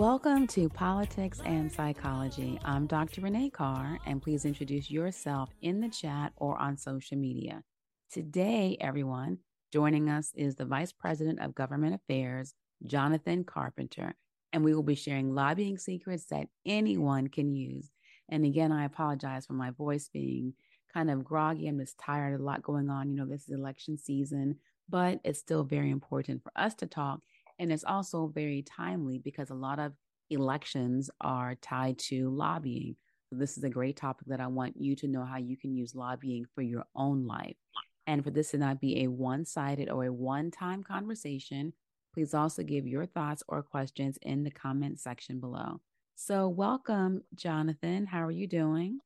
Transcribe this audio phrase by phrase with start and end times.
[0.00, 2.58] Welcome to Politics and Psychology.
[2.64, 3.20] I'm Dr.
[3.20, 7.62] Renee Carr, and please introduce yourself in the chat or on social media.
[8.10, 9.40] Today, everyone,
[9.70, 12.54] joining us is the Vice President of Government Affairs,
[12.86, 14.14] Jonathan Carpenter,
[14.54, 17.90] and we will be sharing lobbying secrets that anyone can use.
[18.30, 20.54] And again, I apologize for my voice being
[20.94, 21.68] kind of groggy.
[21.68, 23.10] I'm just tired, a lot going on.
[23.10, 24.56] You know, this is election season,
[24.88, 27.20] but it's still very important for us to talk
[27.60, 29.92] and it's also very timely because a lot of
[30.30, 32.96] elections are tied to lobbying.
[33.28, 35.76] So this is a great topic that I want you to know how you can
[35.76, 37.56] use lobbying for your own life.
[38.06, 41.74] And for this to not be a one sided or a one time conversation,
[42.14, 45.80] please also give your thoughts or questions in the comment section below.
[46.16, 48.06] So, welcome, Jonathan.
[48.06, 49.00] How are you doing?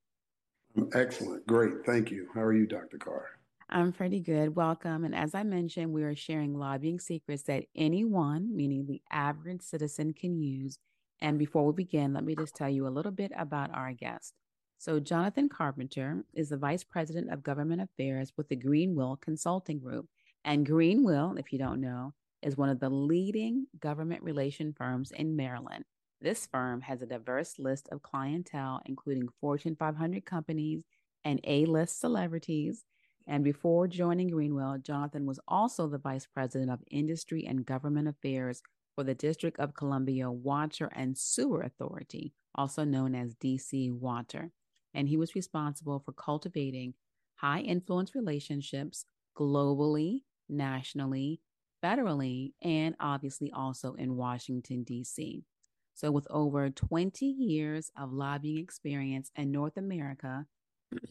[0.95, 1.47] Excellent.
[1.47, 1.85] Great.
[1.85, 2.29] Thank you.
[2.35, 2.99] How are you, Dr.
[2.99, 3.27] Carr?
[3.69, 4.55] I'm pretty good.
[4.55, 5.05] Welcome.
[5.05, 10.13] And as I mentioned, we are sharing lobbying secrets that anyone, meaning the average citizen,
[10.13, 10.79] can use.
[11.21, 14.35] And before we begin, let me just tell you a little bit about our guest.
[14.79, 20.07] So, Jonathan Carpenter is the Vice President of Government Affairs with the Greenwill Consulting Group.
[20.45, 25.37] And Greenwill, if you don't know, is one of the leading government relation firms in
[25.37, 25.85] Maryland.
[26.21, 30.83] This firm has a diverse list of clientele, including Fortune 500 companies
[31.25, 32.85] and A list celebrities
[33.27, 38.63] and before joining Greenwill, Jonathan was also the Vice President of Industry and Government Affairs
[38.95, 44.51] for the District of Columbia Water and Sewer Authority, also known as DC Water.
[44.93, 46.95] And he was responsible for cultivating
[47.37, 51.41] high influence relationships globally, nationally,
[51.83, 55.45] federally, and obviously also in Washington, D.C.
[55.95, 60.47] So, with over 20 years of lobbying experience in North America,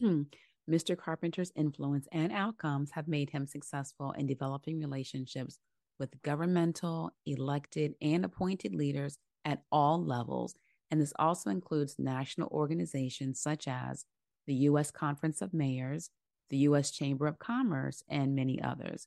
[0.70, 0.96] Mr.
[0.96, 5.58] Carpenter's influence and outcomes have made him successful in developing relationships
[5.98, 10.54] with governmental, elected, and appointed leaders at all levels.
[10.90, 14.04] And this also includes national organizations such as
[14.46, 14.90] the U.S.
[14.90, 16.10] Conference of Mayors,
[16.50, 16.90] the U.S.
[16.90, 19.06] Chamber of Commerce, and many others.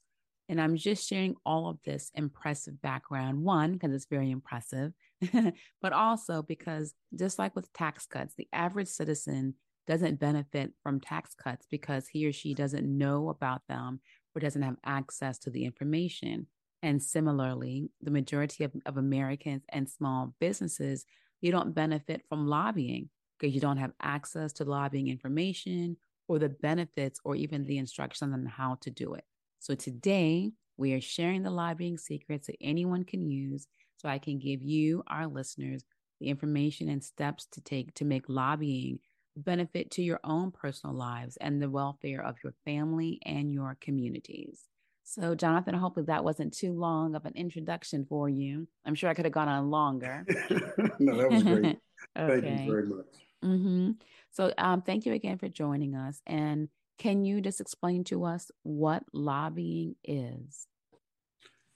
[0.50, 4.94] And I'm just sharing all of this impressive background, one, because it's very impressive,
[5.82, 9.56] but also because just like with tax cuts, the average citizen
[9.88, 14.00] doesn't benefit from tax cuts because he or she doesn't know about them
[14.36, 16.48] or doesn't have access to the information.
[16.84, 21.06] And similarly, the majority of, of Americans and small businesses,
[21.42, 23.10] you don't benefit from lobbying
[23.40, 28.34] because you don't have access to lobbying information or the benefits or even the instructions
[28.34, 29.24] on how to do it.
[29.60, 33.68] So today, we are sharing the lobbying secrets that anyone can use
[33.98, 35.84] so I can give you, our listeners,
[36.20, 39.00] the information and steps to take to make lobbying
[39.38, 44.64] benefit to your own personal lives and the welfare of your family and your communities.
[45.04, 48.68] So, Jonathan, hopefully that wasn't too long of an introduction for you.
[48.86, 50.26] I'm sure I could have gone on longer.
[51.00, 51.80] no, that was great.
[52.18, 52.42] okay.
[52.42, 53.06] Thank you very much.
[53.46, 53.92] Mm-hmm.
[54.32, 56.22] So, um, thank you again for joining us.
[56.28, 56.68] And
[56.98, 60.68] can you just explain to us what lobbying is?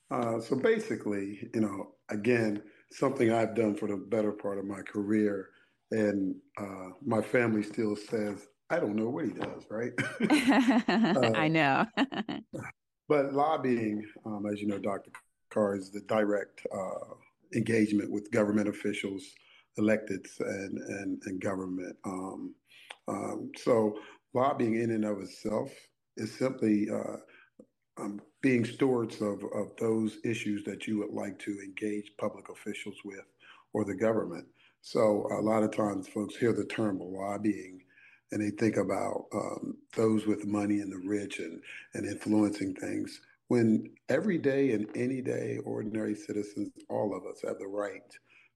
[0.10, 2.62] Uh, so, basically, you know, again,
[2.92, 5.50] something I've done for the better part of my career
[5.91, 9.91] and uh, my family still says, I don't know what he does, right?
[11.19, 11.85] uh, I know.
[13.09, 15.12] but lobbying, um, as you know, Dr.
[15.50, 17.16] Carr, is the direct uh,
[17.53, 19.24] engagement with government officials,
[19.78, 21.97] electeds, and, and, and government.
[22.06, 22.56] Um,
[23.09, 23.97] um, so
[24.34, 25.69] lobbying in and of itself
[26.16, 27.18] is simply uh,
[28.00, 32.96] um, being stewards of, of those issues that you would like to engage public officials
[33.03, 33.25] with
[33.74, 34.47] or the government.
[34.81, 37.81] So a lot of times folks hear the term lobbying
[38.31, 41.62] and they think about um, those with money and the rich and,
[41.94, 43.22] and influencing things.
[43.50, 48.02] When every day and any day, ordinary citizens, all of us have the right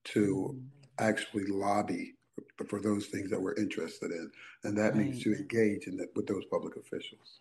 [0.04, 1.06] to mm-hmm.
[1.06, 2.14] actually lobby
[2.68, 4.30] for those things that we're interested in.
[4.64, 5.04] And that right.
[5.04, 7.40] means to engage in the, with those public officials.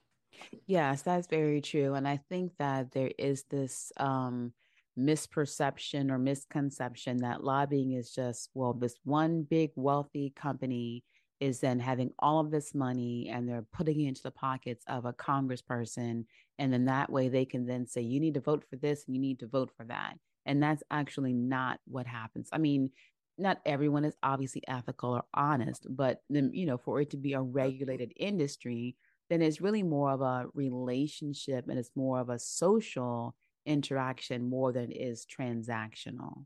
[0.68, 1.94] Yes, that's very true.
[1.94, 4.52] And I think that there is this um,
[4.98, 11.04] misperception or misconception that lobbying is just, well, this one big wealthy company
[11.40, 15.06] is then having all of this money and they're putting it into the pockets of
[15.06, 16.26] a congressperson.
[16.58, 19.16] And then that way they can then say, you need to vote for this and
[19.16, 20.14] you need to vote for that.
[20.46, 22.50] And that's actually not what happens.
[22.54, 22.92] I mean,
[23.38, 27.34] not everyone is obviously ethical or honest, but then, you know, for it to be
[27.34, 28.96] a regulated industry,
[29.30, 34.72] then it's really more of a relationship and it's more of a social interaction more
[34.72, 36.46] than it is transactional.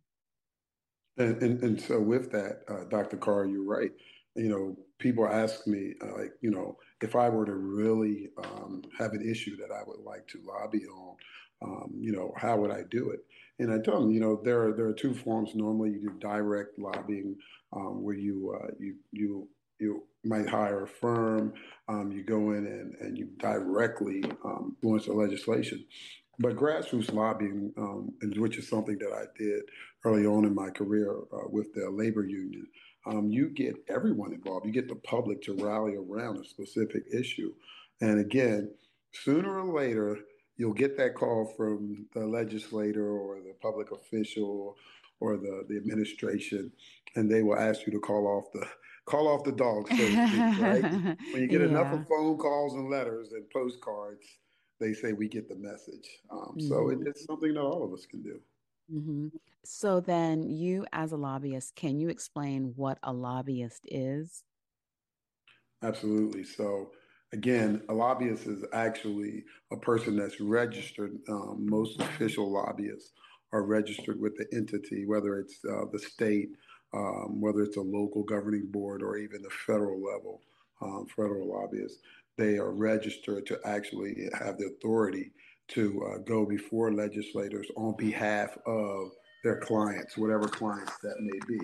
[1.18, 3.18] And, and, and so with that, uh, Dr.
[3.18, 3.92] Carr, you're right.
[4.36, 8.84] you know, people ask me, uh, like, you know, if I were to really um,
[8.98, 11.16] have an issue that I would like to lobby on,
[11.62, 13.20] um, you know, how would I do it?
[13.60, 15.54] And I tell them, you know, there are there are two forms.
[15.54, 17.36] Normally, you do direct lobbying,
[17.74, 19.50] um, where you uh, you you
[19.80, 21.54] you might hire a firm,
[21.88, 25.84] um, you go in and, and you directly um, influence the legislation.
[26.40, 29.62] But grassroots lobbying, um, which is something that I did
[30.06, 32.66] early on in my career uh, with the labor union,
[33.06, 34.66] um, you get everyone involved.
[34.66, 37.54] You get the public to rally around a specific issue.
[38.02, 38.72] And again,
[39.12, 40.18] sooner or later,
[40.58, 44.78] you'll get that call from the legislator or the public official
[45.20, 46.72] or the, the administration,
[47.16, 48.66] and they will ask you to call off the
[49.06, 50.84] call off the dog, so speak, right?
[51.34, 51.68] When you get yeah.
[51.68, 54.26] enough of phone calls and letters and postcards,
[54.80, 56.10] they say we get the message.
[56.32, 56.68] Um, mm-hmm.
[56.68, 58.40] So it, it's something that all of us can do.
[58.94, 59.28] Mm-hmm.
[59.66, 64.44] So then, you as a lobbyist, can you explain what a lobbyist is?
[65.84, 66.44] Absolutely.
[66.44, 66.92] So
[67.34, 71.18] again, a lobbyist is actually a person that's registered.
[71.30, 73.12] Um, most official lobbyists
[73.52, 76.50] are registered with the entity, whether it's uh, the state,
[76.94, 80.42] um, whether it's a local governing board, or even the federal level,
[80.82, 82.00] um, federal lobbyists.
[82.40, 85.34] They are registered to actually have the authority
[85.70, 89.12] to uh, go before legislators on behalf of
[89.44, 91.60] their clients, whatever clients that may be.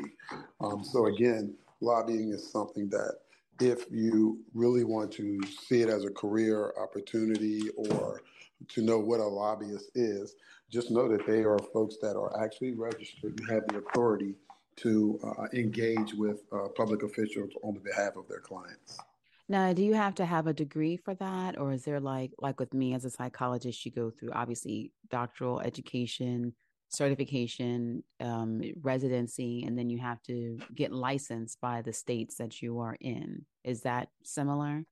[0.59, 3.13] Um, so again, lobbying is something that
[3.61, 8.21] if you really want to see it as a career opportunity or
[8.67, 10.35] to know what a lobbyist is,
[10.69, 14.35] just know that they are folks that are actually registered and have the authority
[14.75, 18.99] to uh, engage with uh, public officials on behalf of their clients.
[19.47, 22.59] Now, do you have to have a degree for that, or is there like like
[22.59, 26.53] with me as a psychologist, you go through obviously doctoral education,
[26.89, 32.79] certification, um, residency, and then you have to get licensed by the states that you
[32.79, 33.45] are in.
[33.63, 34.83] Is that similar?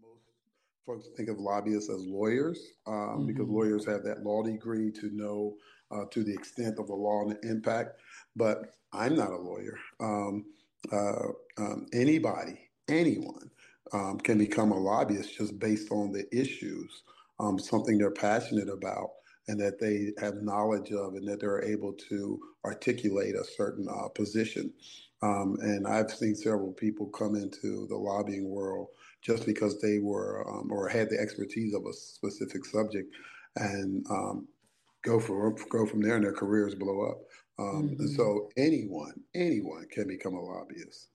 [0.00, 0.24] Most
[0.86, 3.26] folks think of lobbyists as lawyers um, mm-hmm.
[3.26, 5.54] because lawyers have that law degree to know
[5.90, 8.00] uh, to the extent of the law and the impact.
[8.34, 9.76] But I'm not a lawyer.
[10.00, 10.46] Um,
[10.90, 12.58] uh, um, anybody,
[12.88, 13.50] anyone
[13.92, 17.02] um, can become a lobbyist just based on the issues,
[17.38, 19.10] um, something they're passionate about
[19.48, 24.08] and that they have knowledge of and that they're able to articulate a certain uh,
[24.08, 24.72] position.
[25.22, 28.88] Um, and I've seen several people come into the lobbying world
[29.22, 33.14] just because they were um, or had the expertise of a specific subject
[33.56, 34.48] and um,
[35.02, 37.18] go from go from there and their careers blow up.
[37.58, 38.00] Um, mm-hmm.
[38.00, 41.08] And so anyone, anyone can become a lobbyist.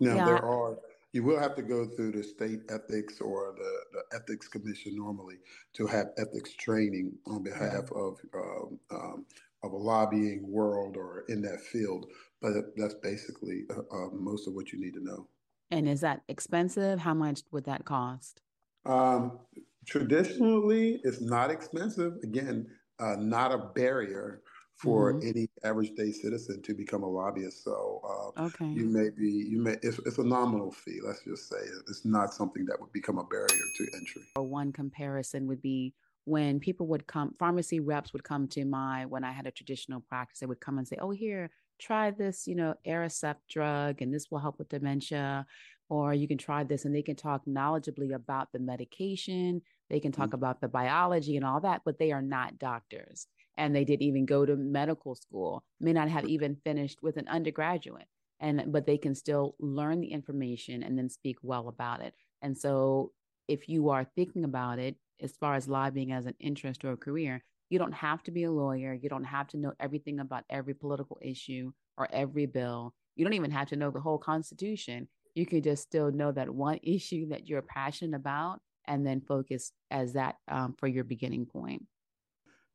[0.00, 0.24] Now yeah.
[0.26, 0.76] there are
[1.12, 5.36] you will have to go through the state ethics or the, the ethics commission normally
[5.74, 9.26] to have ethics training on behalf of um, um,
[9.62, 12.06] of a lobbying world or in that field.
[12.42, 15.26] But that's basically uh, uh, most of what you need to know.
[15.70, 17.00] And is that expensive?
[17.00, 18.42] How much would that cost?
[18.84, 19.38] Um,
[19.86, 22.14] traditionally, it's not expensive.
[22.22, 22.66] Again,
[23.00, 24.42] uh, not a barrier
[24.76, 25.28] for mm-hmm.
[25.28, 27.64] any average day citizen to become a lobbyist.
[27.64, 28.66] So uh, okay.
[28.66, 31.00] you may be you may it's, it's, a nominal fee.
[31.04, 31.56] Let's just say
[31.88, 34.22] it's not something that would become a barrier to entry.
[34.36, 35.94] Or one comparison would be
[36.24, 40.00] when people would come, pharmacy reps would come to my when I had a traditional
[40.00, 40.40] practice.
[40.40, 44.30] They would come and say, "Oh, here, try this, you know, Aricept drug, and this
[44.30, 45.46] will help with dementia."
[45.88, 49.62] Or you can try this, and they can talk knowledgeably about the medication.
[49.88, 50.34] They can talk mm-hmm.
[50.34, 54.26] about the biology and all that, but they are not doctors and they didn't even
[54.26, 58.06] go to medical school, may not have even finished with an undergraduate.
[58.38, 62.14] And but they can still learn the information and then speak well about it.
[62.42, 63.12] And so
[63.48, 66.96] if you are thinking about it as far as lobbying as an interest or a
[66.98, 68.92] career, you don't have to be a lawyer.
[68.94, 72.94] You don't have to know everything about every political issue or every bill.
[73.16, 75.08] You don't even have to know the whole Constitution.
[75.34, 79.72] You can just still know that one issue that you're passionate about and then focus
[79.90, 81.82] as that um, for your beginning point.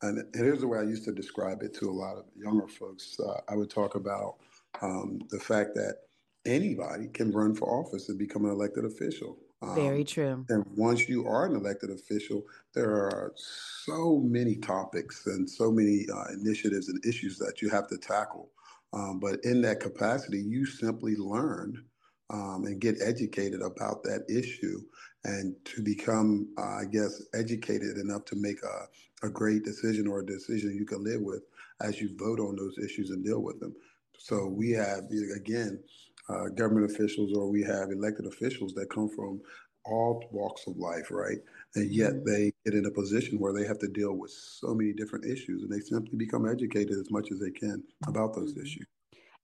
[0.02, 3.18] And here's the way I used to describe it to a lot of younger folks.
[3.20, 4.38] Uh, I would talk about
[4.82, 5.98] um, the fact that
[6.46, 9.38] anybody can run for office and become an elected official.
[9.62, 10.44] Um, Very true.
[10.50, 12.44] And once you are an elected official,
[12.74, 17.88] there are so many topics and so many uh, initiatives and issues that you have
[17.90, 18.50] to tackle.
[18.94, 21.86] Um, but in that capacity, you simply learn
[22.32, 24.82] um, and get educated about that issue
[25.24, 28.88] and to become, uh, I guess, educated enough to make a,
[29.24, 31.44] a great decision or a decision you can live with
[31.82, 33.76] as you vote on those issues and deal with them.
[34.18, 35.82] So we have, again,
[36.30, 39.42] uh, government officials or we have elected officials that come from
[39.86, 41.40] all walks of life, right?
[41.76, 42.30] And yet mm-hmm.
[42.30, 45.64] they get in a position where they have to deal with so many different issues
[45.64, 48.66] and they simply become educated as much as they can about those mm-hmm.
[48.66, 48.86] issues.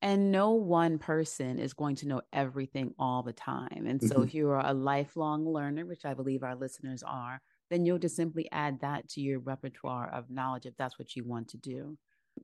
[0.04, 3.88] And no one person is going to know everything all the time.
[3.88, 4.24] And so, mm-hmm.
[4.26, 8.16] if you are a lifelong learner, which I believe our listeners are, then you'll just
[8.16, 11.98] simply add that to your repertoire of knowledge if that's what you want to do.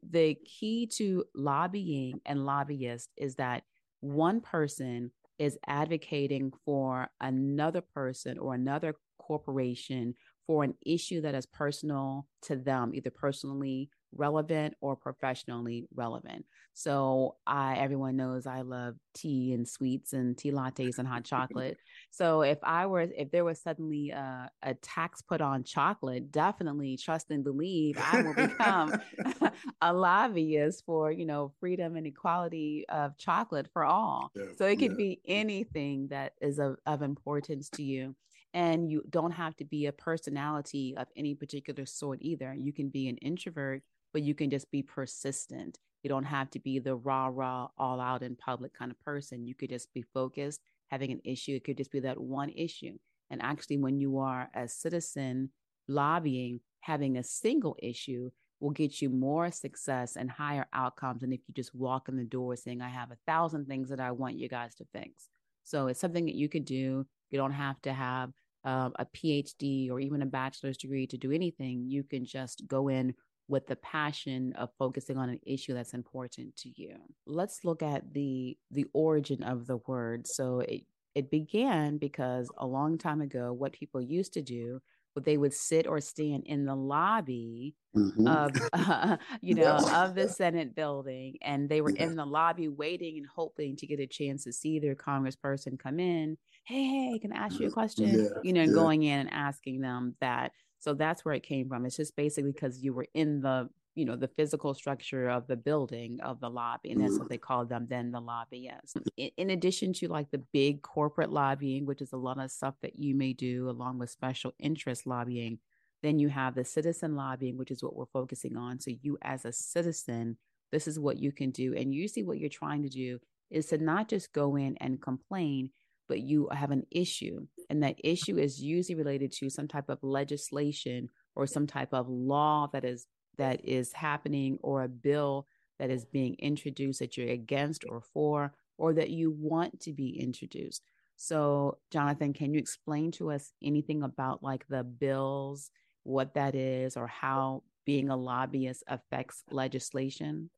[0.09, 3.63] The key to lobbying and lobbyists is that
[4.01, 10.15] one person is advocating for another person or another corporation
[10.45, 16.45] for an issue that is personal to them, either personally relevant or professionally relevant.
[16.73, 21.77] So I everyone knows I love tea and sweets and tea lattes and hot chocolate.
[22.09, 26.95] So if I were if there was suddenly a, a tax put on chocolate, definitely
[26.95, 28.93] trust and believe I will become
[29.81, 34.31] a lobbyist for, you know, freedom and equality of chocolate for all.
[34.35, 34.97] Yeah, so it could yeah.
[34.97, 38.15] be anything that is of, of importance to you
[38.53, 42.53] and you don't have to be a personality of any particular sort either.
[42.53, 43.81] You can be an introvert
[44.13, 45.79] but you can just be persistent.
[46.03, 49.45] You don't have to be the rah rah, all out in public kind of person.
[49.45, 51.55] You could just be focused, having an issue.
[51.55, 52.97] It could just be that one issue.
[53.29, 55.49] And actually, when you are a citizen
[55.87, 58.29] lobbying, having a single issue
[58.59, 62.23] will get you more success and higher outcomes than if you just walk in the
[62.23, 65.27] door saying, I have a thousand things that I want you guys to fix.
[65.63, 67.05] So it's something that you could do.
[67.29, 68.31] You don't have to have
[68.63, 71.85] um, a PhD or even a bachelor's degree to do anything.
[71.87, 73.13] You can just go in
[73.47, 76.95] with the passion of focusing on an issue that's important to you.
[77.25, 80.27] Let's look at the the origin of the word.
[80.27, 80.83] So it
[81.15, 84.81] it began because a long time ago what people used to do
[85.21, 88.27] they would sit or stand in the lobby mm-hmm.
[88.27, 90.03] of uh, you know yeah.
[90.03, 92.03] of the senate building and they were yeah.
[92.03, 95.99] in the lobby waiting and hoping to get a chance to see their congressperson come
[95.99, 98.29] in hey hey can i ask you a question yeah.
[98.43, 100.51] you know and going in and asking them that
[100.83, 101.85] so that's where it came from.
[101.85, 105.55] It's just basically because you were in the, you know, the physical structure of the
[105.55, 106.91] building of the lobby.
[106.91, 107.19] And that's mm-hmm.
[107.21, 108.97] what they called them then the lobbyists.
[109.15, 112.75] In, in addition to like the big corporate lobbying, which is a lot of stuff
[112.81, 115.59] that you may do along with special interest lobbying,
[116.01, 118.81] then you have the citizen lobbying, which is what we're focusing on.
[118.81, 120.37] So you as a citizen,
[120.73, 121.73] this is what you can do.
[121.73, 125.69] And usually what you're trying to do is to not just go in and complain,
[126.07, 127.45] but you have an issue.
[127.69, 132.09] And that issue is usually related to some type of legislation or some type of
[132.09, 133.07] law that is
[133.37, 135.47] that is happening or a bill
[135.79, 140.19] that is being introduced that you're against or for or that you want to be
[140.19, 140.83] introduced.
[141.15, 145.71] So, Jonathan, can you explain to us anything about like the bills,
[146.03, 150.49] what that is, or how being a lobbyist affects legislation?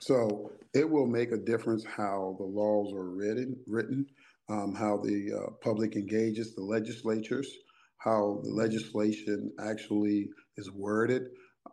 [0.00, 4.06] So it will make a difference how the laws are written, written,
[4.52, 7.48] um, how the uh, public engages the legislatures,
[7.98, 11.24] how the legislation actually is worded.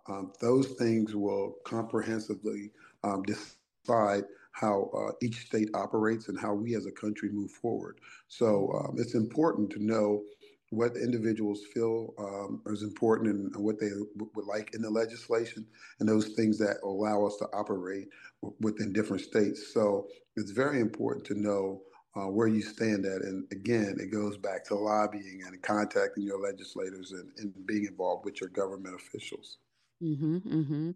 [0.10, 2.72] Um, those things will comprehensively
[3.06, 8.00] um, decide how uh, each state operates and how we as a country move forward.
[8.30, 10.24] So um, it's important to know
[10.72, 15.68] what individuals feel um, is important and what they w- would like in the legislation
[16.02, 18.10] and those things that allow us to operate
[18.44, 19.74] w- within different states.
[19.74, 21.84] So it's very important to know
[22.16, 23.22] uh, where you stand at.
[23.22, 28.26] And again, it goes back to lobbying and contacting your legislators and, and being involved
[28.26, 29.58] with your government officials.
[30.04, 30.92] Mm-hmm, mm-hmm.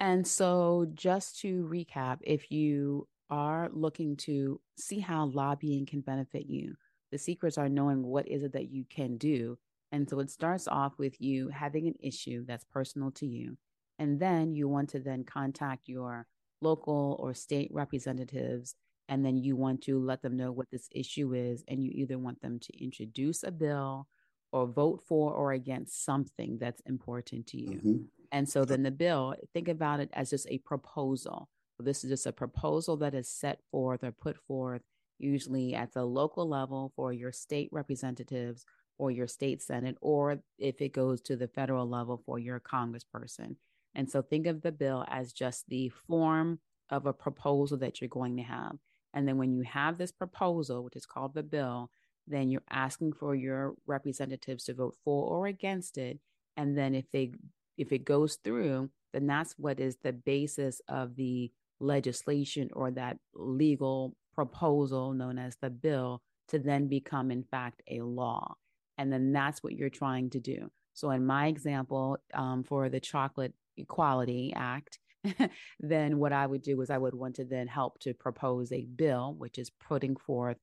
[0.00, 6.46] And so, just to recap, if you are looking to see how lobbying can benefit
[6.46, 6.74] you,
[7.12, 9.58] the secrets are knowing what is it that you can do.
[9.92, 13.58] And so it starts off with you having an issue that's personal to you.
[13.98, 16.26] And then you want to then contact your
[16.62, 18.74] local or state representatives.
[19.08, 21.64] And then you want to let them know what this issue is.
[21.68, 24.06] And you either want them to introduce a bill
[24.52, 27.78] or vote for or against something that's important to you.
[27.78, 27.96] Mm-hmm.
[28.30, 31.48] And so then the bill, think about it as just a proposal.
[31.78, 34.82] This is just a proposal that is set forth or put forth
[35.18, 38.64] usually at the local level for your state representatives
[38.98, 43.56] or your state senate, or if it goes to the federal level for your congressperson.
[43.94, 46.60] And so think of the bill as just the form
[46.92, 48.76] of a proposal that you're going to have.
[49.14, 51.90] And then when you have this proposal, which is called the bill,
[52.28, 56.20] then you're asking for your representatives to vote for or against it.
[56.56, 57.32] And then if they
[57.78, 63.16] if it goes through, then that's what is the basis of the legislation or that
[63.34, 68.54] legal proposal known as the bill to then become, in fact, a law.
[68.98, 70.70] And then that's what you're trying to do.
[70.94, 74.98] So, in my example, um, for the Chocolate Equality Act,
[75.80, 78.84] then what I would do is I would want to then help to propose a
[78.84, 80.56] bill, which is putting forth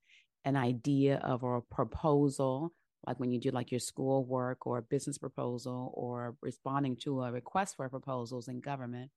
[0.46, 2.74] an idea of a proposal,
[3.08, 7.24] like when you do like your school work or a business proposal or responding to
[7.24, 9.12] a request for proposals in government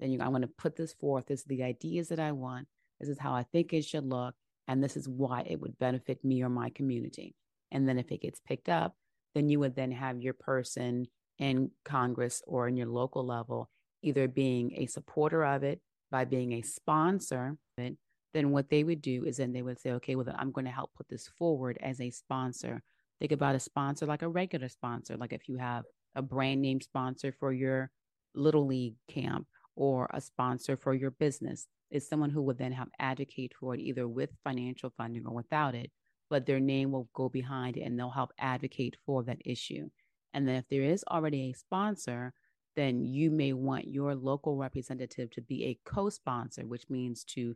[0.00, 1.26] then you, I'm going to put this forth.
[1.26, 2.66] This is the ideas that I want.
[2.98, 4.34] This is how I think it should look.
[4.66, 7.34] And this is why it would benefit me or my community.
[7.70, 8.94] And then if it gets picked up,
[9.34, 11.06] then you would then have your person
[11.38, 13.70] in Congress or in your local level
[14.02, 15.80] either being a supporter of it
[16.10, 17.56] by being a sponsor.
[17.76, 20.70] Then what they would do is then they would say, okay, well, I'm going to
[20.70, 22.82] help put this forward as a sponsor.
[23.18, 26.80] Think about a sponsor like a regular sponsor, like if you have a brand name
[26.80, 27.90] sponsor for your
[28.34, 31.66] little league camp or a sponsor for your business.
[31.90, 35.74] It's someone who would then help advocate for it either with financial funding or without
[35.74, 35.90] it,
[36.28, 39.88] but their name will go behind it and they'll help advocate for that issue.
[40.32, 42.32] And then if there is already a sponsor,
[42.76, 47.54] then you may want your local representative to be a co sponsor, which means to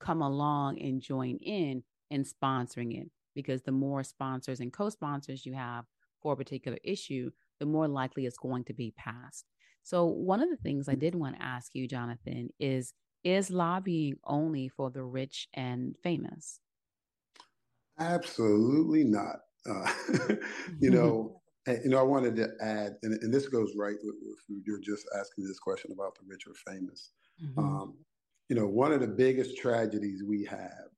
[0.00, 3.10] come along and join in in sponsoring it.
[3.34, 5.84] Because the more sponsors and co sponsors you have
[6.20, 9.44] for a particular issue, the more likely it's going to be passed.
[9.82, 12.92] So, one of the things I did want to ask you, Jonathan, is
[13.24, 16.60] is lobbying only for the rich and famous?
[17.98, 19.40] Absolutely not.
[19.68, 19.92] Uh,
[20.80, 21.37] you know,
[21.68, 24.80] and, you know, I wanted to add, and, and this goes right with, with, you're
[24.80, 27.10] just asking this question about the rich or famous.
[27.44, 27.58] Mm-hmm.
[27.58, 27.94] Um,
[28.48, 30.88] you know, one of the biggest tragedies we have,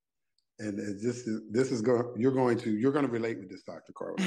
[0.61, 3.63] and this is this is going you're going to you're going to relate with this,
[3.63, 3.93] Dr.
[3.93, 4.21] Carlos.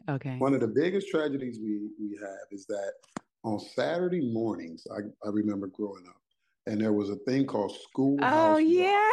[0.10, 0.36] okay.
[0.38, 2.92] One of the biggest tragedies we we have is that
[3.44, 6.20] on Saturday mornings, I, I remember growing up,
[6.66, 8.32] and there was a thing called Schoolhouse.
[8.32, 8.54] Rock.
[8.54, 9.10] Oh yeah,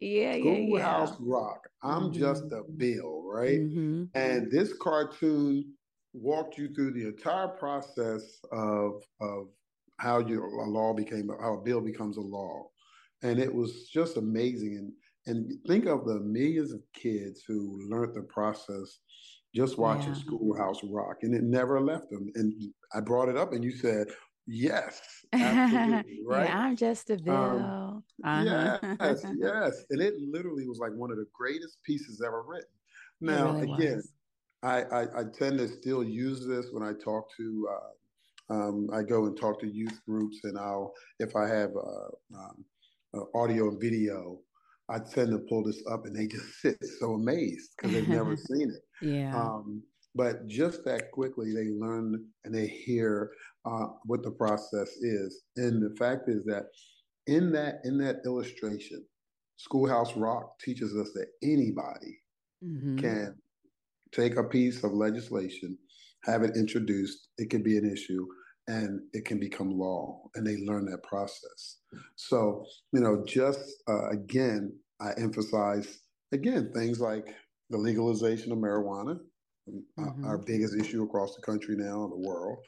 [0.00, 1.16] yeah, Schoolhouse yeah.
[1.20, 1.68] Rock.
[1.82, 2.18] I'm mm-hmm.
[2.18, 3.60] just a bill, right?
[3.60, 4.04] Mm-hmm.
[4.14, 5.72] And this cartoon
[6.14, 9.48] walked you through the entire process of of
[9.98, 12.68] how your a law became how a bill becomes a law,
[13.22, 14.76] and it was just amazing.
[14.76, 14.92] And
[15.26, 18.98] and think of the millions of kids who learned the process
[19.54, 20.20] just watching yeah.
[20.20, 22.30] Schoolhouse Rock, and it never left them.
[22.34, 22.54] And
[22.94, 24.08] I brought it up, and you said,
[24.46, 25.00] "Yes,
[25.32, 28.04] absolutely, right." yeah, I'm just a um, bill.
[28.24, 28.78] Um, uh-huh.
[29.00, 32.70] Yes, yes, and it literally was like one of the greatest pieces ever written.
[33.20, 34.02] Now, really again,
[34.62, 37.68] I, I, I tend to still use this when I talk to.
[37.70, 42.36] Uh, um, I go and talk to youth groups, and I'll if I have uh,
[42.38, 42.64] um,
[43.14, 44.40] uh, audio and video,
[44.88, 48.36] I tend to pull this up, and they just sit so amazed because they've never
[48.48, 48.82] seen it.
[49.00, 49.36] Yeah.
[49.36, 49.82] Um,
[50.14, 53.32] but just that quickly, they learn and they hear
[53.64, 55.42] uh, what the process is.
[55.56, 56.66] And the fact is that
[57.26, 59.04] in that in that illustration,
[59.56, 62.18] Schoolhouse Rock teaches us that anybody
[62.64, 62.98] mm-hmm.
[62.98, 63.36] can
[64.12, 65.78] take a piece of legislation,
[66.24, 67.28] have it introduced.
[67.38, 68.26] It can be an issue,
[68.68, 70.22] and it can become law.
[70.34, 71.78] And they learn that process.
[72.16, 76.00] So you know, just uh, again, I emphasize
[76.32, 77.34] again things like
[77.70, 79.18] the legalization of marijuana,
[79.68, 80.24] mm-hmm.
[80.24, 82.58] our biggest issue across the country now in the world,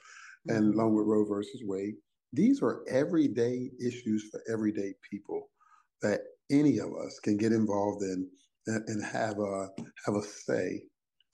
[0.48, 0.57] mm-hmm.
[0.57, 1.94] and along with Roe versus Wade.
[2.33, 5.50] These are everyday issues for everyday people
[6.02, 8.28] that any of us can get involved in
[8.66, 9.68] and, and have a
[10.04, 10.83] have a say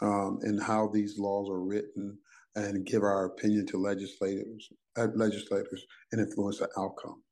[0.02, 2.18] um, in how these laws are written
[2.56, 4.68] and give our opinion to legislators,
[4.98, 7.22] uh, legislators, and influence the outcome.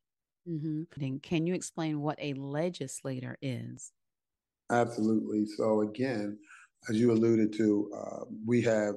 [0.48, 1.16] Mm-hmm.
[1.22, 3.92] Can you explain what a legislator is?
[4.70, 5.44] Absolutely.
[5.56, 6.38] So again,
[6.88, 8.94] as you alluded to, uh, we have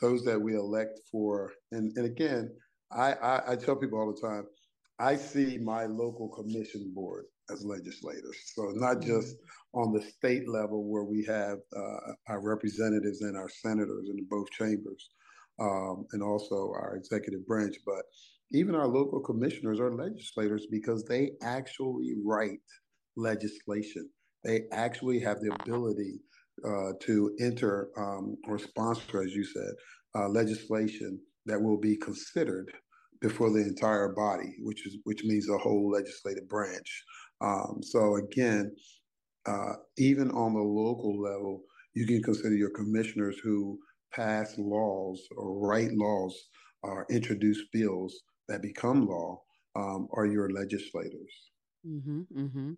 [0.00, 2.50] those that we elect for, and, and again,
[2.92, 4.44] I, I, I tell people all the time,
[4.98, 8.36] I see my local commission board as legislators.
[8.54, 9.80] So not just mm-hmm.
[9.80, 14.50] on the state level where we have uh, our representatives and our senators in both
[14.50, 15.10] chambers,
[15.60, 18.02] um, and also our executive branch, but
[18.52, 22.60] even our local commissioners are legislators because they actually write
[23.16, 24.08] legislation
[24.44, 26.20] they actually have the ability
[26.64, 29.72] uh, to enter um, or sponsor, as you said,
[30.16, 32.72] uh, legislation that will be considered
[33.20, 37.04] before the entire body, which is which means the whole legislative branch.
[37.40, 38.74] Um, so again,
[39.46, 41.62] uh, even on the local level,
[41.94, 43.78] you can consider your commissioners who
[44.12, 46.48] pass laws or write laws
[46.82, 49.40] or introduce bills that become law
[49.76, 51.50] um, are your legislators.
[51.86, 52.72] Mm-hmm, mm-hmm.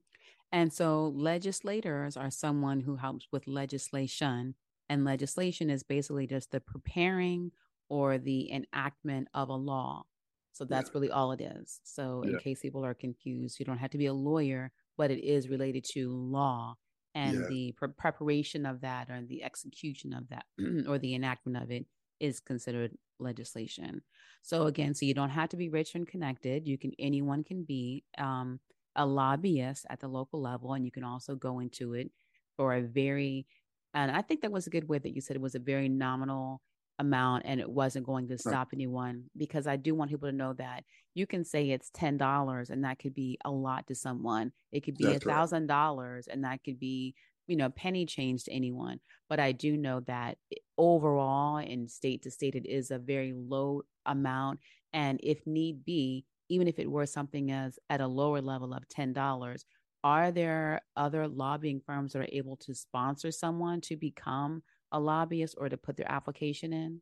[0.53, 4.55] And so legislators are someone who helps with legislation.
[4.89, 7.53] And legislation is basically just the preparing
[7.89, 10.05] or the enactment of a law.
[10.53, 10.93] So that's yeah.
[10.95, 11.81] really all it is.
[11.85, 12.33] So, yeah.
[12.33, 15.49] in case people are confused, you don't have to be a lawyer, but it is
[15.49, 16.77] related to law
[17.15, 17.47] and yeah.
[17.49, 20.45] the pre- preparation of that or the execution of that
[20.89, 21.87] or the enactment of it
[22.21, 24.03] is considered legislation.
[24.43, 26.67] So again, so you don't have to be rich and connected.
[26.67, 28.05] You can anyone can be.
[28.17, 28.61] Um,
[28.97, 32.11] a lobbyist at the local level, and you can also go into it
[32.57, 33.47] for a very,
[33.95, 35.89] and I think that was a good way that you said it was a very
[35.89, 36.61] nominal
[36.99, 38.75] amount and it wasn't going to stop right.
[38.75, 42.71] anyone because I do want people to know that you can say it's ten dollars
[42.71, 44.53] and that could be a lot to someone.
[44.73, 47.15] It could be a thousand dollars and that could be
[47.47, 49.01] you know penny change to anyone.
[49.29, 50.39] But I do know that
[50.79, 54.61] overall in state to state it is a very low amount
[54.93, 58.89] and if need be, even if it were something as at a lower level of
[58.89, 59.65] ten dollars,
[60.05, 65.57] are there other lobbying firms that are able to sponsor someone to become a lobbyist
[65.59, 67.01] or to put their application in?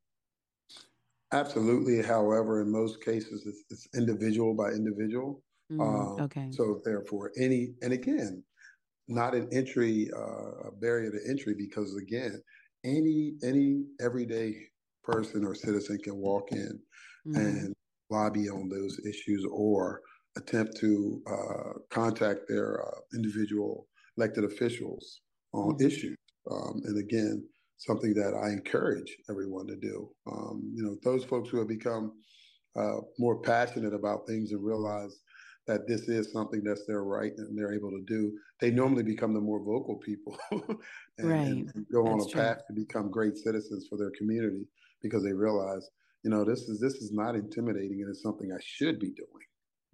[1.33, 2.03] Absolutely.
[2.03, 5.43] However, in most cases, it's, it's individual by individual.
[5.71, 6.49] Mm, um, okay.
[6.51, 8.43] So therefore, any and again,
[9.09, 12.43] not an entry uh, barrier to entry because again,
[12.85, 14.55] any any everyday
[15.03, 16.81] person or citizen can walk in
[17.27, 17.37] mm.
[17.37, 17.75] and
[18.11, 20.01] lobby on those issues or
[20.37, 23.87] attempt to uh, contact their uh, individual
[24.17, 25.21] elected officials
[25.53, 25.87] on mm.
[25.87, 26.17] issues.
[26.51, 27.45] Um, and again,
[27.79, 30.11] something that I encourage everyone to do.
[30.31, 32.13] Um, you know, those folks who have become
[32.77, 35.21] uh, more passionate about things and realize
[35.67, 39.33] that this is something that's their right and they're able to do, they normally become
[39.33, 41.47] the more vocal people and, right.
[41.47, 42.41] and, go on a true.
[42.41, 44.67] path to become great citizens for their community
[45.03, 45.89] because they realize,
[46.25, 49.29] you know, this is this is not intimidating and it's something I should be doing.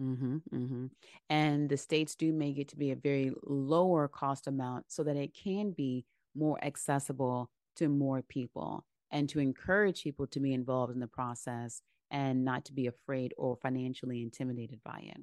[0.00, 0.86] Mm-hmm, mm-hmm.
[1.28, 5.16] And the states do make it to be a very lower cost amount so that
[5.16, 10.94] it can be more accessible to more people and to encourage people to be involved
[10.94, 15.20] in the process and not to be afraid or financially intimidated by it.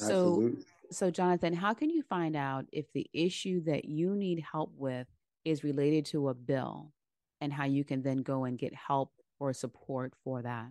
[0.00, 0.60] Absolutely.
[0.90, 4.72] So, so Jonathan, how can you find out if the issue that you need help
[4.76, 5.06] with
[5.44, 6.92] is related to a bill
[7.40, 10.68] and how you can then go and get help or support for that?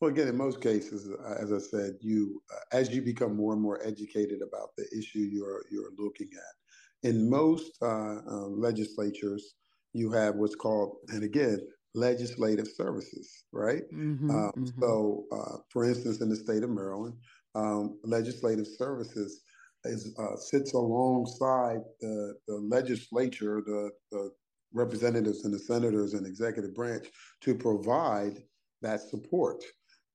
[0.00, 3.54] Well, again, in most cases, uh, as I said, you uh, as you become more
[3.54, 9.54] and more educated about the issue you're you're looking at, in most uh, uh, legislatures,
[9.94, 11.60] you have what's called, and again,
[11.94, 13.82] legislative services, right?
[13.92, 14.80] Mm-hmm, um, mm-hmm.
[14.80, 17.14] So, uh, for instance, in the state of Maryland,
[17.54, 19.40] um, legislative services
[19.84, 24.30] is uh, sits alongside the, the legislature, the, the
[24.76, 27.06] representatives and the senators and executive branch
[27.40, 28.42] to provide
[28.82, 29.64] that support.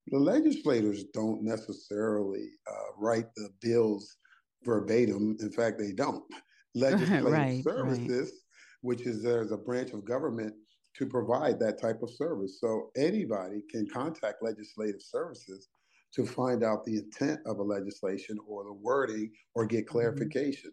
[0.07, 4.17] The legislators don't necessarily uh, write the bills
[4.63, 5.37] verbatim.
[5.39, 6.23] In fact, they don't.
[6.75, 8.31] Legislative right, services, right.
[8.81, 10.53] which is there's a branch of government
[10.97, 12.59] to provide that type of service.
[12.61, 15.67] So anybody can contact legislative services
[16.13, 19.91] to find out the intent of a legislation or the wording or get mm-hmm.
[19.91, 20.71] clarification.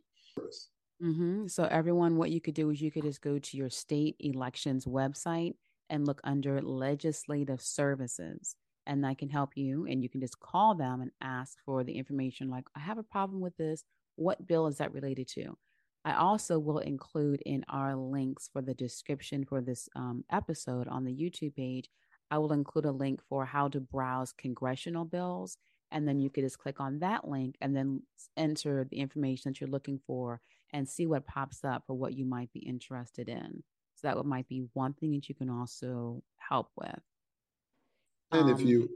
[1.02, 1.46] Mm-hmm.
[1.46, 4.84] So everyone, what you could do is you could just go to your state elections
[4.84, 5.54] website
[5.90, 8.56] and look under legislative services
[8.88, 11.92] and that can help you and you can just call them and ask for the
[11.92, 13.84] information like i have a problem with this
[14.16, 15.56] what bill is that related to
[16.04, 21.04] i also will include in our links for the description for this um, episode on
[21.04, 21.88] the youtube page
[22.30, 25.58] i will include a link for how to browse congressional bills
[25.90, 28.02] and then you could just click on that link and then
[28.36, 30.40] enter the information that you're looking for
[30.72, 33.62] and see what pops up for what you might be interested in
[33.94, 37.00] so that might be one thing that you can also help with
[38.32, 38.88] and um, if you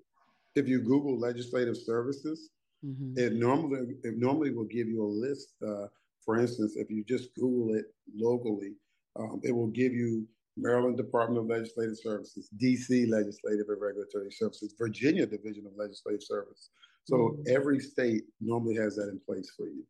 [0.55, 2.51] if you Google legislative services,
[2.85, 3.15] mm-hmm.
[3.17, 5.55] it normally it normally will give you a list.
[5.67, 5.87] Uh,
[6.25, 8.75] for instance, if you just Google it locally,
[9.19, 14.75] um, it will give you Maryland Department of Legislative Services, DC Legislative and Regulatory Services,
[14.79, 16.69] Virginia Division of Legislative Service.
[17.05, 17.43] So mm-hmm.
[17.49, 19.85] every state normally has that in place for you.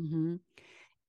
[0.00, 0.34] Mm-hmm.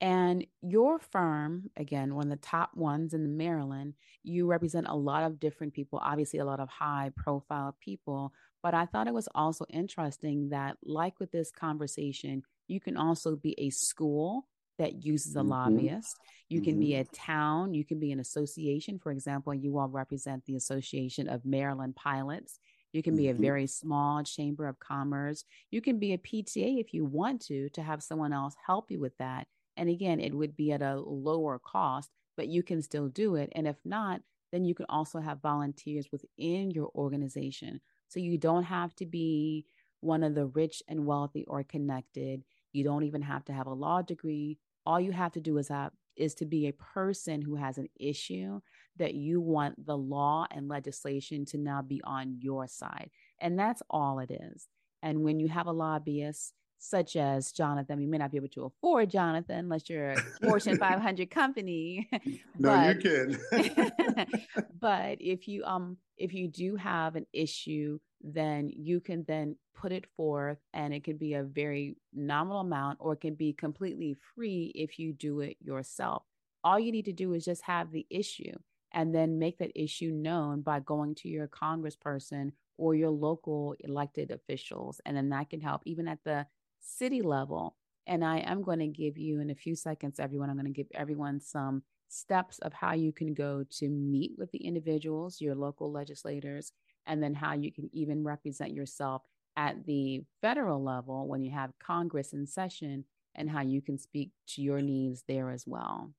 [0.01, 5.23] And your firm, again, one of the top ones in Maryland, you represent a lot
[5.23, 8.33] of different people, obviously, a lot of high profile people.
[8.63, 13.35] But I thought it was also interesting that, like with this conversation, you can also
[13.35, 15.49] be a school that uses a mm-hmm.
[15.49, 16.17] lobbyist.
[16.47, 16.79] You can mm-hmm.
[16.79, 18.99] be a town, you can be an association.
[18.99, 22.59] For example, you all represent the Association of Maryland Pilots.
[22.93, 23.37] You can be mm-hmm.
[23.37, 25.43] a very small chamber of commerce.
[25.69, 28.99] You can be a PTA if you want to, to have someone else help you
[28.99, 29.47] with that
[29.79, 33.49] and again, it would be at a lower cost, but you can still do it.
[33.53, 34.19] And if not,
[34.51, 37.79] then you can also have volunteers within your organization.
[38.09, 39.65] So you don't have to be
[40.01, 42.43] one of the rich and wealthy or connected.
[42.73, 44.57] You don't even have to have a law degree.
[44.85, 47.87] All you have to do is have is to be a person who has an
[47.97, 48.59] issue
[48.97, 53.09] that you want the law and legislation to now be on your side.
[53.39, 54.67] And that's all it is.
[55.01, 58.01] And when you have a lobbyist, such as Jonathan.
[58.01, 62.09] You may not be able to afford Jonathan unless you're a Fortune 500 company.
[62.57, 64.27] no, but, you can.
[64.79, 69.91] but if you um if you do have an issue, then you can then put
[69.91, 74.15] it forth, and it can be a very nominal amount, or it can be completely
[74.35, 76.23] free if you do it yourself.
[76.63, 78.57] All you need to do is just have the issue.
[78.91, 84.31] and then make that issue known by going to your congressperson or your local elected
[84.31, 84.99] officials.
[85.05, 86.47] And then that can help even at the
[86.79, 87.75] city level.
[88.07, 90.71] And I am going to give you in a few seconds, everyone, I'm going to
[90.71, 95.55] give everyone some steps of how you can go to meet with the individuals, your
[95.55, 96.71] local legislators,
[97.05, 99.21] and then how you can even represent yourself
[99.55, 103.03] at the federal level when you have Congress in session
[103.35, 106.11] and how you can speak to your needs there as well.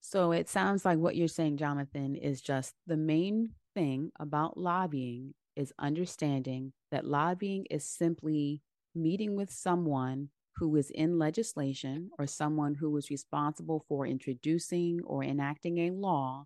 [0.00, 5.34] So it sounds like what you're saying, Jonathan, is just the main thing about lobbying
[5.56, 8.62] is understanding that lobbying is simply
[9.02, 15.22] meeting with someone who is in legislation or someone who is responsible for introducing or
[15.22, 16.44] enacting a law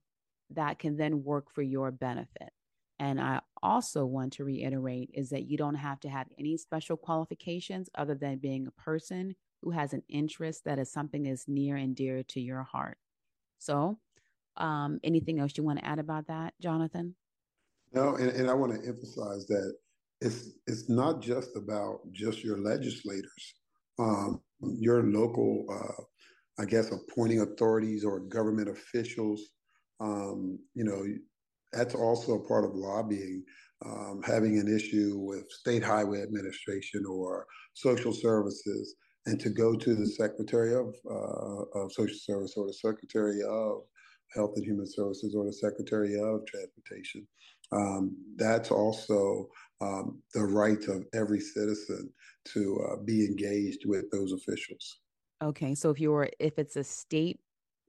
[0.51, 2.51] that can then work for your benefit.
[2.99, 6.97] And I also want to reiterate is that you don't have to have any special
[6.97, 11.77] qualifications other than being a person who has an interest that is something that's near
[11.77, 12.99] and dear to your heart.
[13.59, 13.99] So,
[14.57, 17.15] um, anything else you want to add about that, Jonathan?
[17.93, 19.75] No, and, and I want to emphasize that
[20.25, 23.55] it's it's not just about just your legislators,
[23.99, 29.41] um, your local, uh, I guess, appointing authorities or government officials.
[30.01, 31.03] Um, you know,
[31.73, 33.45] that's also a part of lobbying.
[33.85, 38.95] Um, having an issue with state highway administration or social services,
[39.27, 43.83] and to go to the Secretary of, uh, of Social Service or the Secretary of
[44.35, 47.27] Health and Human Services or the Secretary of Transportation.
[47.73, 49.49] Um, that's also
[49.83, 52.13] um, the right of every citizen
[52.45, 55.01] to uh, be engaged with those officials.
[55.43, 57.41] Okay, so if you're if it's a state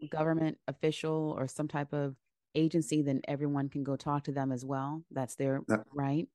[0.10, 2.16] government official or some type of
[2.56, 5.04] agency, then everyone can go talk to them as well.
[5.12, 5.62] That's their
[5.94, 6.28] right.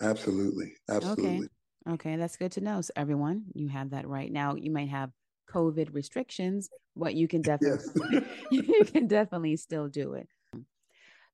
[0.00, 1.46] Absolutely, absolutely.
[1.46, 1.94] Okay.
[1.94, 2.80] Okay, that's good to know.
[2.80, 4.54] So everyone, you have that right now.
[4.54, 5.10] You might have
[5.50, 10.28] COVID restrictions, but you can definitely you can definitely still do it.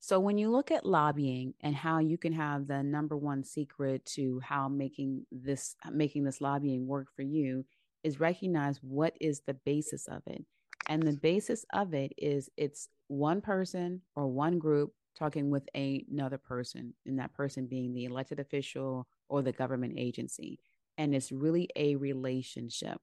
[0.01, 4.05] So when you look at lobbying and how you can have the number one secret
[4.15, 7.67] to how making this making this lobbying work for you
[8.03, 10.43] is recognize what is the basis of it.
[10.89, 16.05] And the basis of it is it's one person or one group talking with a,
[16.11, 20.59] another person, and that person being the elected official or the government agency.
[20.97, 23.01] And it's really a relationship.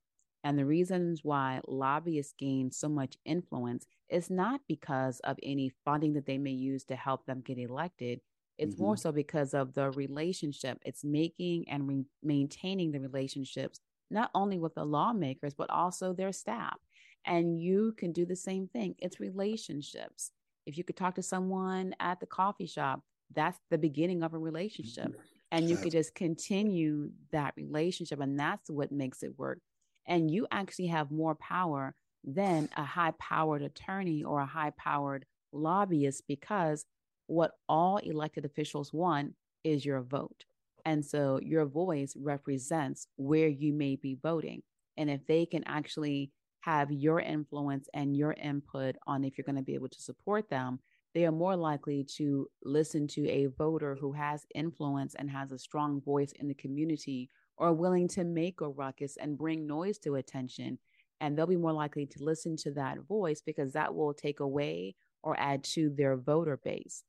[0.48, 6.14] And the reasons why lobbyists gain so much influence is not because of any funding
[6.14, 8.22] that they may use to help them get elected.
[8.58, 8.84] It's mm-hmm.
[8.86, 10.80] more so because of the relationship.
[10.86, 16.32] It's making and re- maintaining the relationships, not only with the lawmakers, but also their
[16.32, 16.78] staff.
[17.26, 18.96] And you can do the same thing.
[19.00, 20.32] It's relationships.
[20.66, 23.02] If you could talk to someone at the coffee shop,
[23.36, 25.10] that's the beginning of a relationship.
[25.10, 25.22] Mm-hmm.
[25.52, 28.22] And you could just continue that relationship.
[28.22, 29.60] And that's what makes it work.
[30.08, 35.26] And you actually have more power than a high powered attorney or a high powered
[35.52, 36.86] lobbyist because
[37.28, 40.46] what all elected officials want is your vote.
[40.86, 44.63] And so your voice represents where you may be voting.
[44.96, 49.58] And if they can actually have your influence and your input on if you're going
[49.58, 50.80] to be able to support them,
[51.13, 55.60] they are more likely to listen to a voter who has influence and has a
[55.60, 60.15] strong voice in the community or willing to make a ruckus and bring noise to
[60.15, 60.78] attention.
[61.20, 64.96] And they'll be more likely to listen to that voice because that will take away
[65.24, 67.04] or add to their voter base.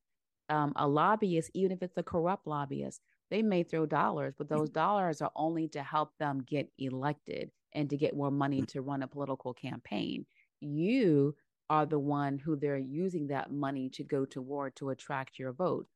[0.48, 4.70] Um, a lobbyist, even if it's a corrupt lobbyist, they may throw dollars, but those
[4.70, 9.02] dollars are only to help them get elected and to get more money to run
[9.02, 10.24] a political campaign.
[10.60, 11.34] You
[11.68, 15.86] are the one who they're using that money to go toward to attract your vote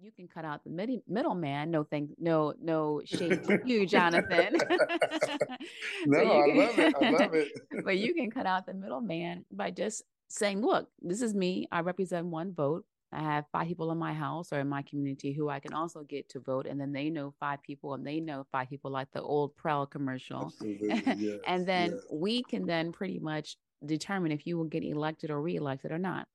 [0.00, 1.70] you can cut out the mid- middleman.
[1.70, 4.56] No thank, no, no shade to you, Jonathan.
[6.06, 6.94] no, I can, love it.
[7.00, 7.52] I love it.
[7.84, 11.66] but you can cut out the middleman by just saying, "Look, this is me.
[11.72, 12.84] I represent one vote.
[13.10, 16.02] I have five people in my house or in my community who I can also
[16.02, 19.10] get to vote, and then they know five people, and they know five people, like
[19.12, 20.52] the old Prell commercial.
[20.62, 22.02] Yes, and then yes.
[22.12, 26.28] we can then pretty much determine if you will get elected or reelected or not.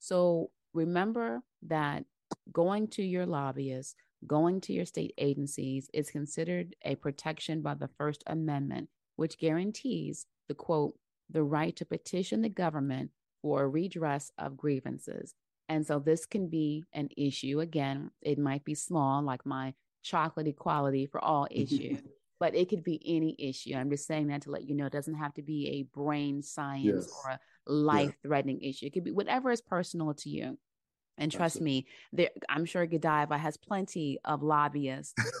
[0.00, 2.04] So remember that
[2.52, 3.94] going to your lobbyists,
[4.26, 10.26] going to your state agencies is considered a protection by the First Amendment, which guarantees
[10.48, 10.94] the quote,
[11.30, 13.10] the right to petition the government
[13.42, 15.34] for a redress of grievances.
[15.68, 17.60] And so this can be an issue.
[17.60, 21.98] Again, it might be small, like my chocolate equality for all issue,
[22.38, 23.74] but it could be any issue.
[23.74, 26.42] I'm just saying that to let you know it doesn't have to be a brain
[26.42, 27.24] science yes.
[27.24, 28.70] or a life threatening yeah.
[28.70, 28.86] issue.
[28.86, 30.58] It could be whatever is personal to you.
[31.18, 35.14] And trust me, there, I'm sure Godiva has plenty of lobbyists.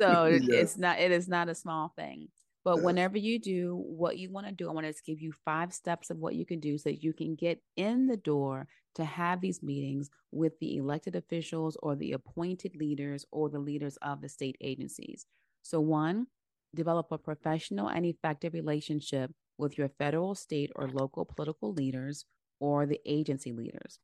[0.00, 0.48] so yes.
[0.48, 2.28] it's not it is not a small thing.
[2.64, 2.84] But yes.
[2.84, 6.08] whenever you do what you want to do, I want to give you five steps
[6.10, 9.40] of what you can do so that you can get in the door to have
[9.40, 14.28] these meetings with the elected officials or the appointed leaders or the leaders of the
[14.28, 15.26] state agencies.
[15.62, 16.28] So, one,
[16.74, 22.24] develop a professional and effective relationship with your federal, state, or local political leaders
[22.60, 23.98] or the agency leaders.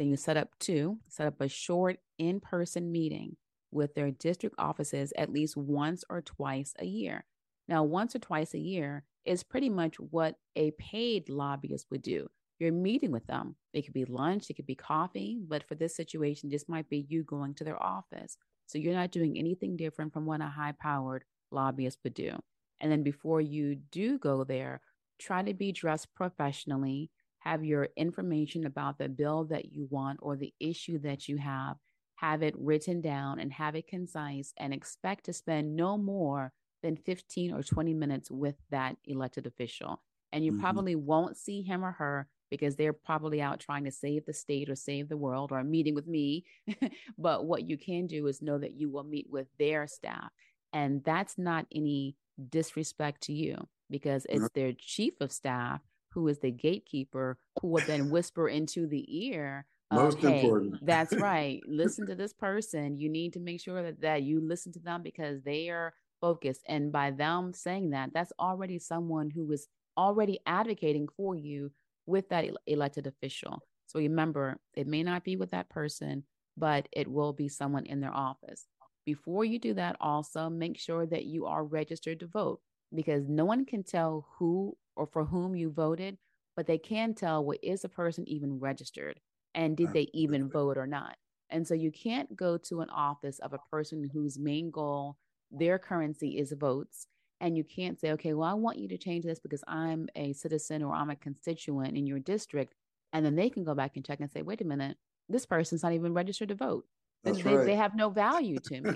[0.00, 3.36] Then you set up two, set up a short in person meeting
[3.70, 7.26] with their district offices at least once or twice a year.
[7.68, 12.28] Now, once or twice a year is pretty much what a paid lobbyist would do.
[12.58, 13.56] You're meeting with them.
[13.74, 17.04] It could be lunch, it could be coffee, but for this situation, this might be
[17.10, 18.38] you going to their office.
[18.68, 22.38] So you're not doing anything different from what a high powered lobbyist would do.
[22.80, 24.80] And then before you do go there,
[25.18, 30.36] try to be dressed professionally, have your information about the bill that you want or
[30.36, 31.76] the issue that you have,
[32.16, 36.96] have it written down and have it concise, and expect to spend no more than
[36.96, 40.02] 15 or 20 minutes with that elected official.
[40.32, 40.60] And you mm-hmm.
[40.60, 44.68] probably won't see him or her because they're probably out trying to save the state
[44.68, 46.44] or save the world or meeting with me.
[47.18, 50.30] but what you can do is know that you will meet with their staff.
[50.72, 52.16] And that's not any
[52.48, 53.56] disrespect to you
[53.88, 55.80] because it's their chief of staff
[56.12, 60.74] who is the gatekeeper who will then whisper into the ear most hey, important.
[60.86, 62.96] that's right listen to this person.
[62.96, 66.62] You need to make sure that, that you listen to them because they are focused.
[66.68, 71.72] And by them saying that that's already someone who is already advocating for you
[72.06, 73.62] with that elected official.
[73.86, 76.24] So remember it may not be with that person
[76.56, 78.66] but it will be someone in their office.
[79.06, 82.60] Before you do that, also make sure that you are registered to vote
[82.94, 86.18] because no one can tell who or for whom you voted,
[86.56, 89.20] but they can tell what is a person even registered
[89.54, 91.16] and did they even vote or not.
[91.50, 95.16] And so you can't go to an office of a person whose main goal,
[95.50, 97.06] their currency is votes.
[97.40, 100.32] And you can't say, okay, well, I want you to change this because I'm a
[100.34, 102.74] citizen or I'm a constituent in your district.
[103.12, 104.96] And then they can go back and check and say, wait a minute,
[105.28, 106.84] this person's not even registered to vote.
[107.22, 107.66] They, right.
[107.66, 108.92] they, have no value to me.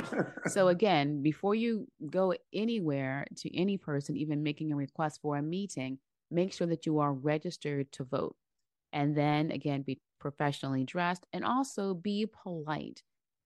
[0.46, 5.42] so again, before you go anywhere to any person, even making a request for a
[5.42, 5.98] meeting,
[6.30, 8.36] make sure that you are registered to vote.
[8.94, 13.02] And then again, be professionally dressed and also be polite.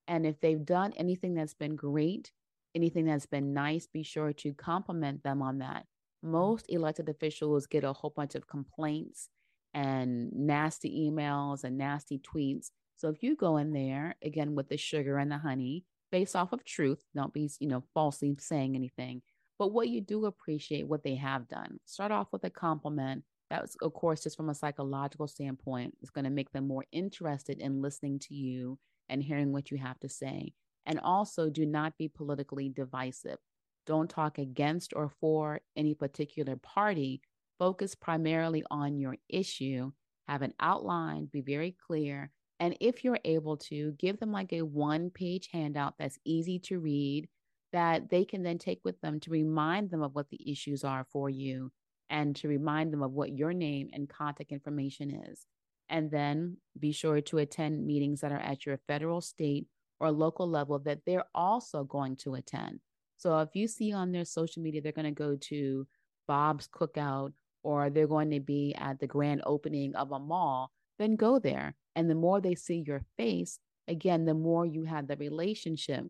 [0.07, 2.31] And if they've done anything that's been great,
[2.75, 5.87] anything that's been nice, be sure to compliment them on that.
[6.23, 9.29] Most elected officials get a whole bunch of complaints
[9.75, 14.77] and nasty emails and nasty tweets so if you go in there again with the
[14.77, 19.23] sugar and the honey, based off of truth, don't be, you know, falsely saying anything,
[19.57, 21.79] but what you do appreciate what they have done.
[21.85, 23.23] Start off with a compliment.
[23.51, 26.85] That was, of course, just from a psychological standpoint, it's going to make them more
[26.91, 30.53] interested in listening to you and hearing what you have to say.
[30.85, 33.39] And also, do not be politically divisive.
[33.87, 37.23] Don't talk against or for any particular party.
[37.61, 39.93] Focus primarily on your issue.
[40.27, 42.31] Have an outline, be very clear,
[42.61, 46.79] and if you're able to, give them like a one page handout that's easy to
[46.79, 47.29] read
[47.73, 51.07] that they can then take with them to remind them of what the issues are
[51.13, 51.71] for you
[52.11, 55.47] and to remind them of what your name and contact information is.
[55.91, 59.67] And then be sure to attend meetings that are at your federal, state,
[60.01, 62.81] or local level that they're also going to attend.
[63.17, 65.87] So if you see on their social media, they're going to go to
[66.27, 71.17] Bob's Cookout or they're going to be at the grand opening of a mall, then
[71.17, 73.59] go there and the more they see your face,
[73.89, 76.05] again, the more you have the relationship.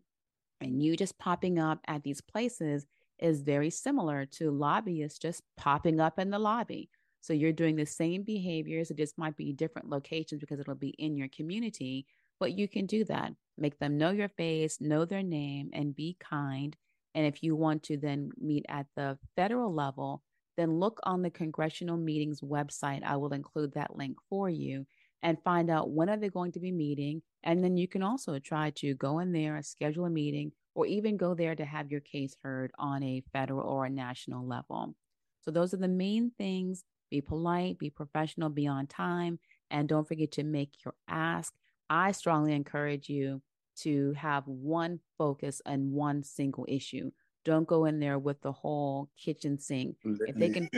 [0.60, 2.84] And you just popping up at these places
[3.18, 6.90] is very similar to lobbyists just popping up in the lobby.
[7.22, 8.90] So you're doing the same behaviors.
[8.90, 12.04] It just might be different locations because it'll be in your community,
[12.38, 13.32] but you can do that.
[13.56, 16.76] Make them know your face, know their name, and be kind.
[17.14, 20.22] And if you want to then meet at the federal level,
[20.58, 23.02] then look on the congressional meetings website.
[23.02, 24.84] I will include that link for you
[25.22, 28.38] and find out when are they going to be meeting and then you can also
[28.38, 31.90] try to go in there and schedule a meeting or even go there to have
[31.90, 34.94] your case heard on a federal or a national level.
[35.42, 36.84] So those are the main things.
[37.10, 39.38] Be polite be professional be on time
[39.70, 41.54] and don't forget to make your ask.
[41.88, 43.40] I strongly encourage you
[43.78, 47.10] to have one focus and one single issue.
[47.44, 49.96] Don't go in there with the whole kitchen sink.
[50.04, 50.68] If they can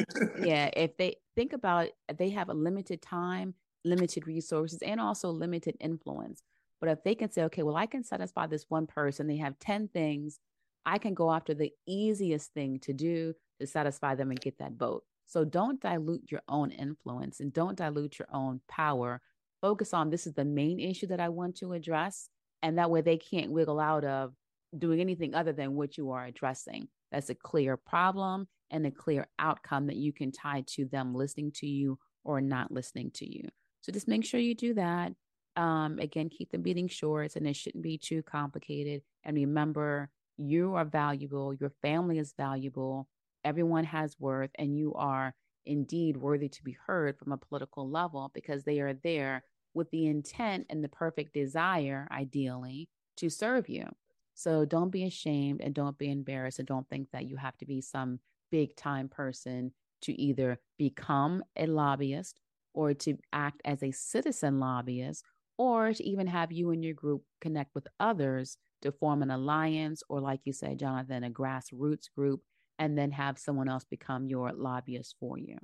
[0.44, 3.54] yeah if they think about it, they have a limited time
[3.84, 6.42] limited resources and also limited influence.
[6.80, 9.58] But if they can say, okay, well, I can satisfy this one person, they have
[9.58, 10.38] 10 things,
[10.86, 14.72] I can go after the easiest thing to do to satisfy them and get that
[14.72, 15.04] vote.
[15.26, 19.20] So don't dilute your own influence and don't dilute your own power.
[19.60, 22.28] Focus on this is the main issue that I want to address.
[22.62, 24.32] And that way they can't wiggle out of
[24.76, 26.88] doing anything other than what you are addressing.
[27.12, 28.48] That's a clear problem.
[28.70, 32.70] and a clear outcome that you can tie to them listening to you or not
[32.70, 33.48] listening to you.
[33.80, 35.12] So just make sure you do that.
[35.56, 39.02] Um, again, keep the meeting short and it shouldn't be too complicated.
[39.24, 43.08] And remember, you are valuable, your family is valuable,
[43.44, 45.34] everyone has worth, and you are
[45.66, 50.06] indeed worthy to be heard from a political level because they are there with the
[50.06, 53.86] intent and the perfect desire, ideally, to serve you.
[54.34, 57.66] So don't be ashamed and don't be embarrassed and don't think that you have to
[57.66, 58.20] be some
[58.50, 59.72] big time person
[60.02, 62.40] to either become a lobbyist
[62.74, 65.24] or to act as a citizen lobbyist
[65.58, 70.02] or to even have you and your group connect with others to form an alliance
[70.08, 72.40] or like you said jonathan a grassroots group
[72.80, 75.58] and then have someone else become your lobbyist for you.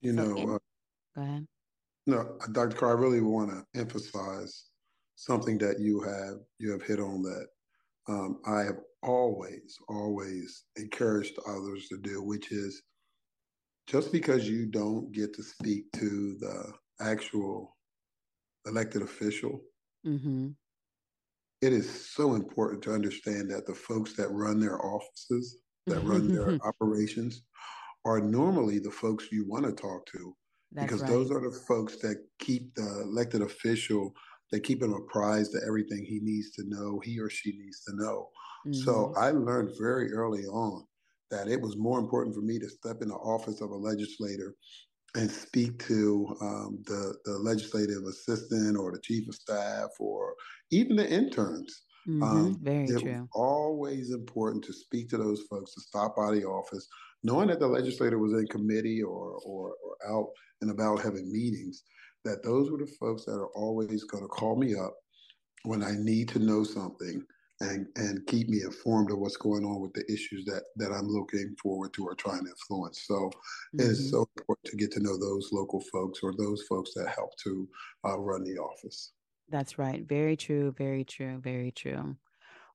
[0.00, 0.58] You so know in, uh,
[1.16, 1.46] go ahead.
[2.06, 4.66] no dr carr i really want to emphasize
[5.16, 7.46] something that you have you have hit on that
[8.08, 12.82] um, i have always always encouraged others to do which is
[13.86, 17.76] just because you don't get to speak to the actual
[18.66, 19.60] elected official
[20.06, 20.50] mm-hmm
[21.64, 25.56] it is so important to understand that the folks that run their offices,
[25.86, 27.42] that run their operations,
[28.04, 30.36] are normally the folks you want to talk to.
[30.72, 31.10] That's because right.
[31.10, 34.12] those are the folks that keep the elected official,
[34.52, 37.96] they keep him apprised of everything he needs to know, he or she needs to
[37.96, 38.28] know.
[38.66, 38.82] Mm-hmm.
[38.84, 40.84] So I learned very early on
[41.34, 44.54] that it was more important for me to step in the office of a legislator
[45.16, 50.34] and speak to um, the, the legislative assistant or the chief of staff or
[50.70, 51.82] even the interns.
[52.08, 53.28] Mm-hmm, um, very true.
[53.32, 56.86] Always important to speak to those folks, to stop by the office,
[57.22, 60.28] knowing that the legislator was in committee or, or, or out
[60.60, 61.82] and about having meetings,
[62.24, 64.94] that those were the folks that are always going to call me up
[65.64, 67.24] when I need to know something
[67.64, 71.08] and and keep me informed of what's going on with the issues that that I'm
[71.08, 73.04] looking forward to or trying to influence.
[73.06, 73.80] So mm-hmm.
[73.80, 74.10] it is mm-hmm.
[74.10, 77.68] so important to get to know those local folks or those folks that help to
[78.06, 79.12] uh, run the office.
[79.48, 80.06] That's right.
[80.06, 80.74] Very true.
[80.76, 81.38] Very true.
[81.42, 82.16] Very true.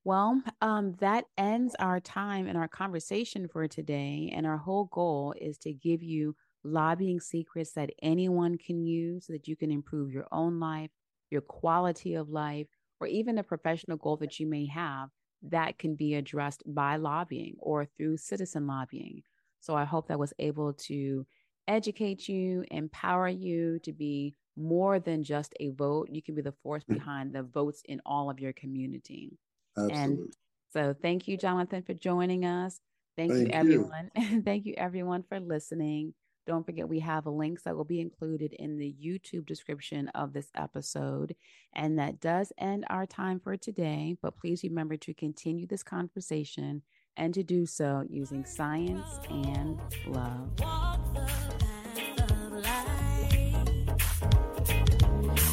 [0.05, 4.31] Well, um, that ends our time and our conversation for today.
[4.33, 9.33] And our whole goal is to give you lobbying secrets that anyone can use so
[9.33, 10.91] that you can improve your own life,
[11.29, 12.67] your quality of life,
[12.99, 15.09] or even a professional goal that you may have
[15.43, 19.23] that can be addressed by lobbying or through citizen lobbying.
[19.61, 21.25] So I hope that was able to
[21.67, 26.09] educate you, empower you to be more than just a vote.
[26.11, 26.95] You can be the force mm.
[26.95, 29.37] behind the votes in all of your community.
[29.77, 30.01] Absolutely.
[30.01, 30.33] And
[30.71, 32.79] so thank you, Jonathan, for joining us.
[33.15, 34.11] Thank, thank you, everyone.
[34.45, 36.13] thank you, everyone, for listening.
[36.49, 40.49] Don't forget, we have links that will be included in the YouTube description of this
[40.55, 41.35] episode.
[41.73, 44.17] And that does end our time for today.
[44.19, 46.81] But please remember to continue this conversation
[47.15, 50.49] and to do so using science and love.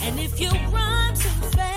[0.01, 1.76] And if you run too fast,